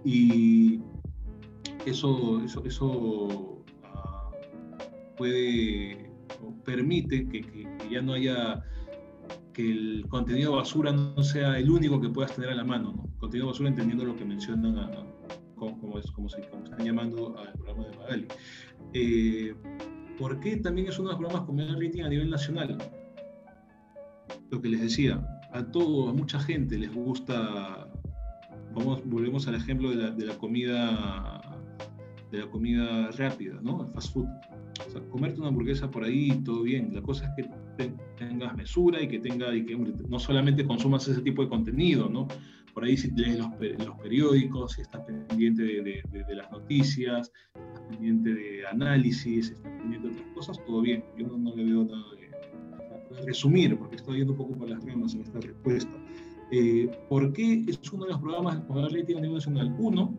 y 0.04 0.80
eso, 1.86 2.42
eso, 2.44 2.62
eso 2.64 3.64
ah, 3.84 4.30
puede 5.16 6.10
o 6.42 6.52
permite 6.64 7.28
que, 7.28 7.40
que 7.40 7.88
ya 7.90 8.02
no 8.02 8.14
haya 8.14 8.62
que 9.56 9.70
el 9.70 10.06
contenido 10.10 10.56
basura 10.56 10.92
no 10.92 11.22
sea 11.22 11.58
el 11.58 11.70
único 11.70 11.98
que 11.98 12.10
puedas 12.10 12.34
tener 12.34 12.50
a 12.50 12.54
la 12.54 12.64
mano, 12.64 12.92
¿no? 12.92 13.08
Contenido 13.18 13.46
basura 13.46 13.70
entendiendo 13.70 14.04
lo 14.04 14.14
que 14.14 14.22
mencionan, 14.22 14.92
como, 15.54 15.98
es, 15.98 16.10
como, 16.10 16.28
se, 16.28 16.42
están 16.42 16.84
llamando 16.84 17.38
al 17.38 17.54
programa 17.54 17.88
de 17.88 17.96
Magali. 17.96 18.26
Eh, 18.92 19.54
¿Por 20.18 20.40
qué 20.40 20.58
también 20.58 20.88
es 20.88 20.98
uno 20.98 21.08
de 21.08 21.12
los 21.14 21.20
programas 21.20 21.46
con 21.46 21.56
menor 21.56 21.82
rating 21.82 22.02
a 22.02 22.08
nivel 22.10 22.28
nacional? 22.28 22.76
Lo 24.50 24.60
que 24.60 24.68
les 24.68 24.82
decía, 24.82 25.26
a 25.52 25.64
todo, 25.64 26.10
a 26.10 26.12
mucha 26.12 26.38
gente 26.38 26.76
les 26.76 26.94
gusta, 26.94 27.88
vamos, 28.74 29.00
volvemos 29.06 29.48
al 29.48 29.54
ejemplo 29.54 29.88
de 29.88 29.96
la, 29.96 30.10
de 30.10 30.26
la 30.26 30.36
comida 30.36 31.35
de 32.30 32.38
la 32.38 32.50
comida 32.50 33.10
rápida, 33.12 33.58
¿no? 33.62 33.84
El 33.84 33.92
fast 33.92 34.12
food. 34.12 34.28
O 34.86 34.90
sea, 34.90 35.00
comerte 35.08 35.40
una 35.40 35.48
hamburguesa 35.48 35.90
por 35.90 36.04
ahí, 36.04 36.30
todo 36.44 36.62
bien. 36.62 36.92
La 36.92 37.02
cosa 37.02 37.26
es 37.26 37.30
que 37.36 37.50
tengas 38.16 38.56
mesura 38.56 39.00
y 39.02 39.08
que 39.08 39.18
tenga, 39.18 39.54
y 39.54 39.64
que 39.64 39.76
no 39.76 40.18
solamente 40.18 40.66
consumas 40.66 41.06
ese 41.08 41.22
tipo 41.22 41.42
de 41.42 41.48
contenido, 41.48 42.08
¿no? 42.08 42.28
Por 42.74 42.84
ahí 42.84 42.96
si 42.96 43.10
lees 43.12 43.38
los, 43.38 43.48
los 43.86 43.98
periódicos, 44.02 44.72
si 44.72 44.82
estás 44.82 45.02
pendiente 45.04 45.62
de, 45.62 46.02
de, 46.10 46.34
las 46.34 46.50
noticias, 46.50 47.32
estás 47.54 47.80
pendiente 47.88 48.34
de 48.34 48.66
análisis, 48.66 49.50
estás 49.50 49.72
pendiente 49.80 50.08
de 50.08 50.14
otras 50.14 50.34
cosas, 50.34 50.64
todo 50.66 50.82
bien. 50.82 51.02
Yo 51.16 51.26
no, 51.26 51.56
le 51.56 51.64
veo 51.64 51.84
nada 51.84 52.04
de, 52.20 52.26
resumir, 53.24 53.78
porque 53.78 53.96
estoy 53.96 54.18
yendo 54.18 54.32
un 54.32 54.38
poco 54.38 54.58
por 54.58 54.68
las 54.68 54.84
ramas 54.84 55.14
en 55.14 55.22
esta 55.22 55.40
respuesta. 55.40 55.90
Eh, 56.52 56.90
¿Por 57.08 57.32
qué 57.32 57.64
es 57.66 57.92
uno 57.92 58.04
de 58.04 58.10
los 58.10 58.20
programas 58.20 58.58
con 58.66 58.82
la 58.82 58.88
rating 58.88 59.16
a 59.16 59.20
nivel 59.20 59.34
nacional? 59.36 59.74
Uno, 59.78 60.14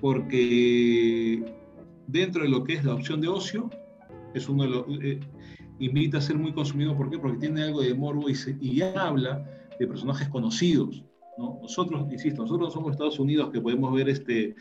porque 0.00 1.44
dentro 2.06 2.42
de 2.42 2.48
lo 2.48 2.64
que 2.64 2.74
es 2.74 2.84
la 2.84 2.94
opción 2.94 3.20
de 3.20 3.28
ocio, 3.28 3.70
es 4.34 4.48
uno 4.48 4.64
de 4.64 4.68
los, 4.68 4.84
eh, 5.02 5.20
invita 5.78 6.18
a 6.18 6.20
ser 6.20 6.36
muy 6.36 6.52
consumido. 6.52 6.96
¿Por 6.96 7.10
qué? 7.10 7.18
Porque 7.18 7.38
tiene 7.38 7.62
algo 7.62 7.82
de 7.82 7.94
morbo 7.94 8.28
y, 8.28 8.34
y 8.60 8.82
habla 8.82 9.44
de 9.78 9.86
personajes 9.86 10.28
conocidos. 10.28 11.02
¿no? 11.38 11.58
Nosotros, 11.62 12.06
insisto, 12.10 12.42
nosotros 12.42 12.68
no 12.68 12.72
somos 12.72 12.92
Estados 12.92 13.18
Unidos 13.18 13.50
que 13.50 13.60
podemos 13.60 13.92
ver 13.92 14.08
este, 14.08 14.54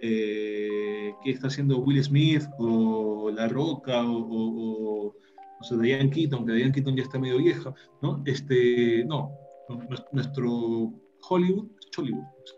eh, 0.00 1.12
qué 1.22 1.30
está 1.30 1.46
haciendo 1.46 1.78
Will 1.78 2.02
Smith 2.02 2.42
o 2.58 3.30
La 3.34 3.48
Roca 3.48 4.04
o, 4.04 4.18
o, 4.18 5.14
o, 5.60 5.64
sea, 5.64 5.78
Diane 5.78 6.10
Keaton, 6.10 6.38
aunque 6.40 6.54
Diane 6.54 6.72
Keaton 6.72 6.96
ya 6.96 7.02
está 7.02 7.18
medio 7.18 7.38
vieja. 7.38 7.74
¿no? 8.02 8.22
Este, 8.26 9.04
no, 9.04 9.32
nuestro 10.12 10.92
Hollywood 11.28 11.68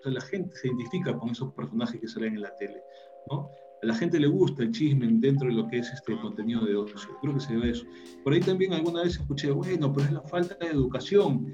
La 0.05 0.21
gente 0.21 0.57
se 0.57 0.69
identifica 0.69 1.17
con 1.17 1.31
esos 1.31 1.53
personajes 1.53 2.01
que 2.01 2.09
salen 2.09 2.35
en 2.35 2.43
la 2.43 2.55
tele. 2.57 2.83
¿no? 3.31 3.51
A 3.83 3.87
la 3.87 3.95
gente 3.95 4.19
le 4.19 4.27
gusta 4.27 4.63
el 4.63 4.73
chisme 4.73 5.07
dentro 5.11 5.49
de 5.49 5.55
lo 5.55 5.69
que 5.69 5.79
es 5.79 5.93
este 5.93 6.19
contenido 6.21 6.65
de 6.65 6.77
ocio. 6.77 7.19
Creo 7.21 7.35
que 7.35 7.41
se 7.41 7.57
ve 7.57 7.71
eso. 7.71 7.85
Por 8.25 8.33
ahí 8.33 8.41
también 8.41 8.73
alguna 8.73 9.03
vez 9.03 9.19
escuché, 9.19 9.51
bueno, 9.51 9.93
pero 9.93 10.07
es 10.07 10.13
la 10.13 10.23
falta 10.23 10.55
de 10.57 10.67
educación. 10.67 11.53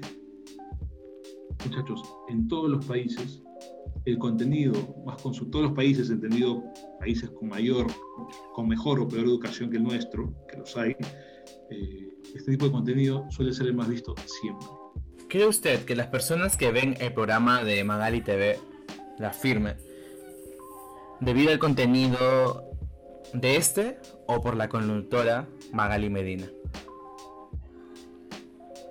Muchachos, 1.65 2.03
en 2.29 2.47
todos 2.47 2.69
los 2.69 2.85
países, 2.85 3.41
el 4.05 4.17
contenido, 4.17 4.73
más 5.05 5.21
con 5.21 5.33
todos 5.51 5.65
los 5.65 5.73
países, 5.73 6.09
entendido 6.09 6.63
países 6.99 7.29
con 7.31 7.49
mayor, 7.49 7.87
con 8.53 8.67
mejor 8.67 8.99
o 8.99 9.07
peor 9.07 9.25
educación 9.25 9.69
que 9.69 9.77
el 9.77 9.83
nuestro, 9.83 10.33
que 10.47 10.57
los 10.57 10.75
hay, 10.75 10.95
eh, 11.69 12.09
este 12.35 12.51
tipo 12.51 12.65
de 12.65 12.71
contenido 12.71 13.25
suele 13.29 13.53
ser 13.53 13.67
el 13.67 13.75
más 13.75 13.89
visto 13.89 14.13
siempre. 14.25 14.67
¿Cree 15.33 15.47
usted 15.47 15.83
que 15.85 15.95
las 15.95 16.05
personas 16.05 16.57
que 16.57 16.71
ven 16.71 16.95
el 16.99 17.11
programa 17.11 17.63
de 17.63 17.83
Magali 17.83 18.21
TV, 18.21 18.59
la 19.17 19.33
firme, 19.33 19.77
debido 21.21 21.51
al 21.51 21.57
contenido 21.57 22.69
de 23.33 23.55
este 23.55 23.97
o 24.27 24.41
por 24.41 24.55
la 24.55 24.69
conductora 24.69 25.47
Magali 25.71 26.11
Medina? 26.11 26.45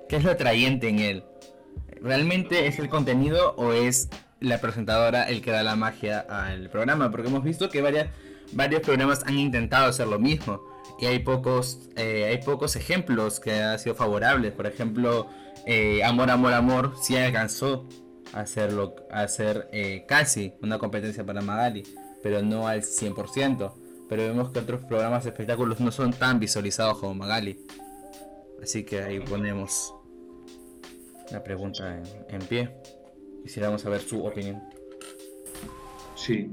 ¿Qué 0.09 0.17
es 0.17 0.25
lo 0.25 0.33
atrayente 0.33 0.89
en 0.89 0.99
él? 0.99 1.25
¿Realmente 2.01 2.67
es 2.67 2.81
el 2.81 2.89
contenido 2.89 3.55
o 3.57 3.73
es 3.73 4.09
la 4.41 4.61
presentadora 4.61 5.29
el 5.29 5.43
que 5.43 5.53
da 5.53 5.63
la 5.63 5.77
magia 5.77 6.27
al 6.29 6.71
programa? 6.71 7.13
Porque 7.13 7.29
hemos 7.29 7.45
visto 7.45 7.69
que 7.69 7.83
varios 8.51 8.81
programas 8.81 9.23
han 9.27 9.39
intentado 9.39 9.87
hacer 9.87 10.09
lo 10.09 10.19
mismo 10.19 10.72
y 11.03 11.07
hay 11.07 11.19
pocos, 11.19 11.89
eh, 11.97 12.27
hay 12.27 12.39
pocos 12.39 12.77
ejemplos 12.77 13.41
que 13.41 13.61
han 13.61 13.77
sido 13.81 13.97
favorables. 13.97 14.53
Por 14.53 14.69
ejemplo, 14.69 15.27
eh, 15.67 16.05
Amor, 16.05 16.31
Amor, 16.31 16.53
Amor 16.53 16.95
sí 17.03 17.17
alcanzó 17.17 17.89
a 18.33 18.43
hacerlo, 18.43 18.95
hacer 19.11 19.69
eh, 19.73 20.05
casi 20.07 20.55
una 20.63 20.79
competencia 20.79 21.27
para 21.27 21.41
Magali, 21.41 21.83
pero 22.23 22.41
no 22.41 22.69
al 22.69 22.83
100%. 22.83 23.73
Pero 24.09 24.23
vemos 24.23 24.53
que 24.53 24.61
otros 24.61 24.85
programas 24.85 25.25
de 25.25 25.31
espectáculos 25.31 25.81
no 25.81 25.91
son 25.91 26.13
tan 26.13 26.39
visualizados 26.39 26.99
como 26.99 27.15
Magali. 27.15 27.67
Así 28.63 28.85
que 28.85 29.03
ahí 29.03 29.19
ponemos 29.19 29.93
la 31.33 31.43
pregunta 31.43 31.99
en, 31.99 32.05
en 32.29 32.47
pie. 32.47 32.77
Quisiéramos 33.43 33.83
saber 33.83 34.03
su 34.03 34.25
opinión. 34.25 34.63
Sí. 36.15 36.49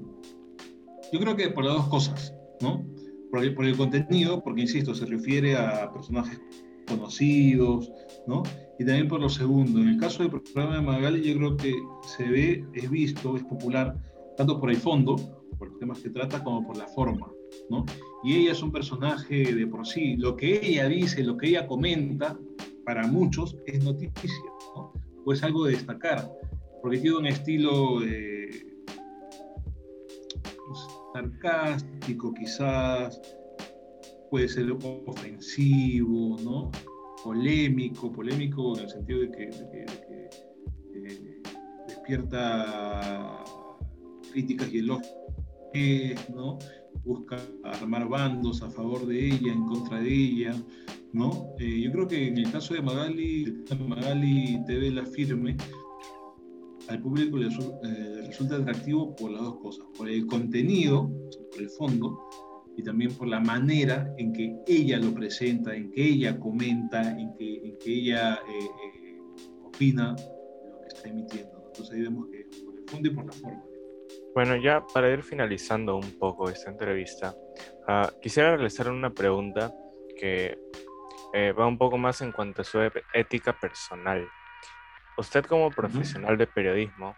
Yo 1.13 1.19
creo 1.19 1.35
que 1.35 1.51
por 1.51 1.63
las 1.63 1.75
dos 1.75 1.87
cosas, 1.87 2.33
¿no? 2.61 2.83
Por 3.31 3.43
el, 3.43 3.53
por 3.53 3.65
el 3.65 3.77
contenido, 3.77 4.43
porque 4.43 4.61
insisto, 4.61 4.95
se 4.95 5.05
refiere 5.05 5.55
a 5.55 5.91
personajes 5.91 6.41
conocidos, 6.87 7.91
¿no? 8.25 8.43
y 8.79 8.85
también 8.85 9.09
por 9.09 9.19
lo 9.19 9.29
segundo. 9.29 9.81
En 9.81 9.89
el 9.89 9.97
caso 9.97 10.23
del 10.23 10.31
programa 10.31 10.77
de 10.77 10.81
Magali, 10.81 11.21
yo 11.21 11.35
creo 11.35 11.57
que 11.57 11.75
se 12.07 12.23
ve, 12.23 12.65
es 12.73 12.89
visto, 12.89 13.35
es 13.35 13.43
popular, 13.43 13.95
tanto 14.37 14.59
por 14.59 14.71
el 14.71 14.77
fondo, 14.77 15.17
por 15.57 15.67
los 15.69 15.79
temas 15.79 15.99
que 15.99 16.09
trata, 16.09 16.41
como 16.41 16.65
por 16.65 16.77
la 16.77 16.87
forma, 16.87 17.29
¿no? 17.69 17.85
Y 18.23 18.35
ella 18.35 18.53
es 18.53 18.63
un 18.63 18.71
personaje 18.71 19.53
de 19.53 19.67
por 19.67 19.85
sí. 19.85 20.15
Lo 20.15 20.37
que 20.37 20.65
ella 20.65 20.87
dice, 20.87 21.23
lo 21.23 21.35
que 21.35 21.49
ella 21.49 21.67
comenta, 21.67 22.39
para 22.85 23.05
muchos 23.05 23.57
es 23.67 23.83
noticia, 23.83 24.49
¿no? 24.75 24.93
o 25.25 25.33
es 25.33 25.43
algo 25.43 25.65
de 25.65 25.73
destacar, 25.73 26.31
porque 26.81 26.99
tiene 26.99 27.17
un 27.17 27.27
estilo 27.27 27.95
pues, 27.95 28.38
sarcástico 31.13 32.33
quizás, 32.33 33.21
puede 34.29 34.47
ser 34.47 34.71
ofensivo, 34.71 36.37
¿no? 36.43 36.71
polémico, 37.23 38.11
polémico 38.11 38.77
en 38.77 38.83
el 38.83 38.89
sentido 38.89 39.21
de 39.21 39.31
que, 39.31 39.43
eh, 40.93 41.41
despierta 41.87 43.43
críticas 44.31 44.71
y 44.71 44.79
elogios, 44.79 46.29
¿no? 46.33 46.57
busca 47.03 47.37
armar 47.63 48.07
bandos 48.07 48.61
a 48.61 48.69
favor 48.69 49.05
de 49.05 49.27
ella, 49.27 49.53
en 49.53 49.65
contra 49.65 49.99
de 49.99 50.13
ella, 50.13 50.55
¿no? 51.13 51.53
Eh, 51.59 51.81
yo 51.81 51.91
creo 51.91 52.07
que 52.07 52.27
en 52.27 52.37
el 52.37 52.51
caso 52.51 52.73
de 52.73 52.81
Magali, 52.81 53.63
Magali 53.87 54.63
TV 54.65 54.91
La 54.91 55.05
Firme, 55.05 55.55
al 56.89 57.01
público 57.01 57.37
le 57.37 57.47
eh, 57.47 58.23
resulta 58.27 58.55
atractivo 58.55 59.15
por 59.15 59.31
las 59.31 59.41
dos 59.43 59.59
cosas, 59.59 59.85
por 59.95 60.09
el 60.09 60.25
contenido, 60.25 61.09
por 61.51 61.61
el 61.61 61.69
fondo, 61.69 62.29
y 62.75 62.83
también 62.83 63.13
por 63.13 63.27
la 63.27 63.39
manera 63.39 64.11
en 64.17 64.33
que 64.33 64.55
ella 64.67 64.97
lo 64.97 65.13
presenta, 65.13 65.75
en 65.75 65.91
que 65.91 66.03
ella 66.03 66.39
comenta, 66.39 67.01
en 67.19 67.35
que, 67.35 67.57
en 67.57 67.77
que 67.77 67.93
ella 67.93 68.35
eh, 68.35 69.17
opina 69.63 70.15
lo 70.15 70.81
que 70.81 70.87
está 70.87 71.09
emitiendo. 71.09 71.63
Entonces 71.67 71.95
ahí 71.95 72.01
vemos 72.01 72.27
que 72.31 72.47
por 72.65 72.79
el 72.79 72.89
fondo 72.89 73.09
y 73.09 73.13
por 73.13 73.25
la 73.25 73.31
forma. 73.33 73.63
Bueno, 74.33 74.55
ya 74.55 74.85
para 74.93 75.11
ir 75.11 75.21
finalizando 75.21 75.95
un 75.95 76.17
poco 76.17 76.49
esta 76.49 76.71
entrevista, 76.71 77.35
uh, 77.87 78.19
quisiera 78.21 78.55
realizar 78.55 78.89
una 78.89 79.11
pregunta 79.11 79.71
que 80.17 80.57
eh, 81.33 81.51
va 81.51 81.67
un 81.67 81.77
poco 81.77 81.97
más 81.97 82.21
en 82.21 82.31
cuanto 82.31 82.61
a 82.61 82.65
su 82.65 82.79
ética 83.13 83.59
personal. 83.59 84.27
Usted 85.19 85.43
como 85.43 85.69
profesional 85.69 86.37
de 86.37 86.47
periodismo, 86.47 87.13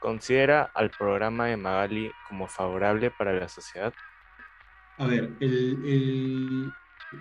¿considera 0.00 0.72
al 0.74 0.90
programa 0.90 1.46
de 1.46 1.56
Magali 1.56 2.10
como 2.28 2.48
favorable 2.48 3.12
para 3.12 3.32
la 3.32 3.48
sociedad? 3.48 3.94
A 4.96 5.06
ver, 5.06 5.30
el, 5.38 5.78
el 5.84 6.72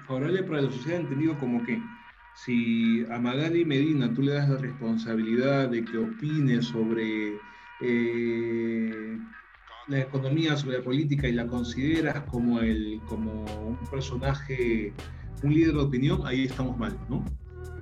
favorable 0.08 0.42
para 0.42 0.62
la 0.64 0.72
sociedad 0.72 1.02
entendido 1.02 1.38
como 1.38 1.64
que 1.64 1.80
si 2.34 3.06
a 3.12 3.20
Magali 3.20 3.64
Medina 3.64 4.12
tú 4.12 4.24
le 4.24 4.34
das 4.34 4.50
la 4.50 4.58
responsabilidad 4.58 5.70
de 5.70 5.86
que 5.86 6.00
opine 6.00 6.64
sobre 6.64 7.40
eh, 7.82 9.20
la 9.88 10.00
economía, 10.00 10.58
sobre 10.58 10.80
la 10.80 10.84
política 10.84 11.28
y 11.28 11.34
la 11.34 11.46
consideras 11.46 12.24
como, 12.24 12.60
el, 12.60 13.02
como 13.06 13.44
un 13.44 13.78
personaje 13.92 14.94
un 15.44 15.54
líder 15.54 15.74
de 15.74 15.82
opinión, 15.82 16.26
ahí 16.26 16.46
estamos 16.46 16.76
mal, 16.76 16.98
¿no? 17.08 17.24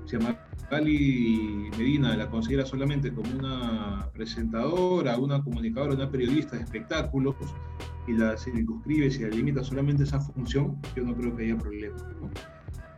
Si 0.05 0.15
a 0.15 0.19
Magali 0.19 1.69
Medina 1.77 2.15
la 2.15 2.29
considera 2.29 2.65
solamente 2.65 3.13
como 3.13 3.29
una 3.37 4.09
presentadora, 4.13 5.17
una 5.17 5.43
comunicadora, 5.43 5.95
una 5.95 6.09
periodista 6.09 6.55
de 6.55 6.63
espectáculos 6.63 7.35
y 8.07 8.13
la 8.13 8.37
circunscribe, 8.37 9.07
y 9.07 9.19
la 9.19 9.29
limita 9.29 9.63
solamente 9.63 10.03
esa 10.03 10.19
función, 10.19 10.79
yo 10.95 11.03
no 11.03 11.15
creo 11.15 11.35
que 11.35 11.45
haya 11.45 11.57
problema. 11.57 11.95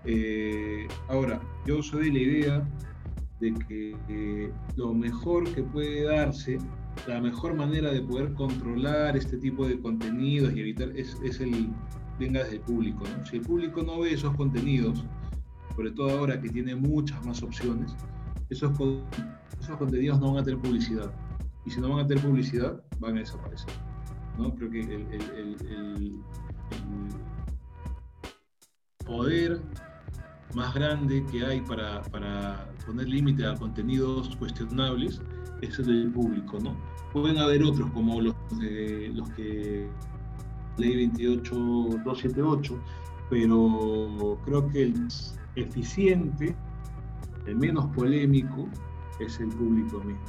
Eh, 0.06 0.88
ahora, 1.08 1.40
yo 1.66 1.82
soy 1.82 2.06
de 2.06 2.12
la 2.12 2.20
idea 2.20 2.68
de 3.40 3.54
que 3.68 3.96
eh, 4.10 4.52
lo 4.76 4.94
mejor 4.94 5.50
que 5.54 5.64
puede 5.64 6.04
darse, 6.04 6.58
la 7.08 7.22
mejor 7.22 7.56
manera 7.56 7.92
de 7.92 8.02
poder 8.02 8.34
controlar 8.34 9.16
este 9.16 9.38
tipo 9.38 9.68
de 9.68 9.80
contenidos 9.80 10.54
y 10.56 10.62
evitar 10.62 10.90
es, 10.96 11.18
es 11.24 11.40
el 11.40 11.70
venga 12.20 12.44
desde 12.44 12.56
el 12.56 12.62
público. 12.62 13.04
¿no? 13.06 13.26
Si 13.26 13.38
el 13.38 13.44
público 13.44 13.84
no 13.84 14.00
ve 14.00 14.14
esos 14.14 14.36
contenidos, 14.36 15.06
sobre 15.78 15.92
todo 15.92 16.10
ahora 16.10 16.42
que 16.42 16.50
tiene 16.50 16.76
muchas 16.76 17.24
más 17.24 17.44
opciones, 17.44 17.96
esos, 18.50 18.72
esos 19.62 19.78
contenidos 19.78 20.20
no 20.20 20.34
van 20.34 20.42
a 20.42 20.44
tener 20.44 20.60
publicidad. 20.60 21.14
Y 21.68 21.70
si 21.70 21.80
no 21.80 21.90
van 21.90 22.00
a 22.00 22.08
tener 22.08 22.24
publicidad, 22.24 22.82
van 23.00 23.18
a 23.18 23.20
desaparecer. 23.20 23.70
¿no? 24.40 24.56
Creo 24.56 24.72
que 24.72 24.82
el, 24.82 25.08
el, 25.12 26.20
poder 29.06 29.62
más 30.56 30.74
grande 30.74 31.24
que 31.32 31.46
hay 31.46 31.62
para, 31.62 32.02
para 32.02 32.74
poner 32.88 33.08
límite 33.08 33.46
a 33.46 33.54
contenidos 33.54 34.36
cuestionables 34.38 35.22
es 35.62 35.78
el 35.78 35.86
del 35.86 36.12
público. 36.12 36.58
¿no? 36.60 36.76
Pueden 37.14 37.38
haber 37.38 37.62
otros 37.62 37.92
como 37.92 38.20
los, 38.20 38.36
de, 38.60 39.12
los 39.14 39.30
que 39.30 39.88
ley 40.78 41.06
28278, 41.06 42.80
pero 43.30 44.40
creo 44.44 44.68
que 44.70 44.82
el 44.82 45.08
eficiente, 45.58 46.56
el 47.46 47.56
menos 47.56 47.86
polémico, 47.96 48.70
es 49.20 49.40
el 49.40 49.50
público 49.50 50.00
mismo. 50.00 50.26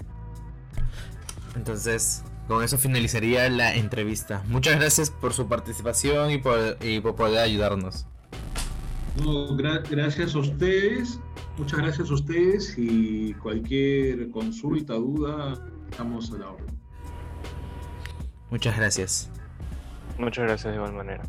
Entonces, 1.55 2.25
con 2.47 2.63
eso 2.63 2.79
finalizaría 2.79 3.49
la 3.49 3.75
entrevista. 3.75 4.43
Muchas 4.49 4.77
gracias 4.77 5.11
por 5.11 5.33
su 5.33 5.49
participación 5.49 6.31
y 6.31 6.39
por, 6.39 6.79
y 6.81 7.01
por 7.01 7.15
poder 7.15 7.39
ayudarnos. 7.41 8.07
gracias 9.91 10.35
a 10.35 10.39
ustedes, 10.39 11.21
muchas 11.59 11.79
gracias 11.79 12.11
a 12.11 12.15
ustedes 12.15 12.75
y 12.79 13.35
cualquier 13.35 14.31
consulta, 14.31 14.95
duda, 14.95 15.63
estamos 15.91 16.33
a 16.33 16.39
la 16.39 16.51
orden. 16.51 16.79
Muchas 18.51 18.77
gracias. 18.77 19.31
Muchas 20.19 20.45
gracias 20.45 20.73
de 20.73 20.77
igual 20.77 20.95
manera. 20.95 21.23